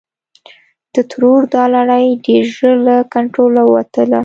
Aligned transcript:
د 0.93 0.95
ترور 1.11 1.41
دا 1.53 1.63
لړۍ 1.75 2.05
ډېر 2.25 2.43
ژر 2.55 2.73
له 2.87 2.95
کنټروله 3.13 3.61
ووتله. 3.65 4.19